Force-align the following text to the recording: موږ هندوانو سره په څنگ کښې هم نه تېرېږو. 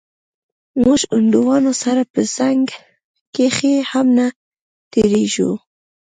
موږ 0.83 1.01
هندوانو 1.15 1.71
سره 1.83 2.01
په 2.13 2.21
څنگ 2.35 2.65
کښې 3.35 3.75
هم 3.91 4.07
نه 4.17 4.27
تېرېږو. 4.91 5.51